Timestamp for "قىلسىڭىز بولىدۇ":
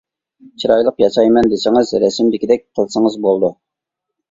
2.81-3.55